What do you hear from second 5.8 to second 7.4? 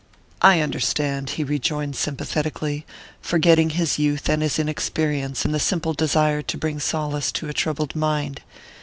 desire to bring solace